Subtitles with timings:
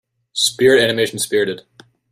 [0.33, 1.61] Spirit animation Spirited.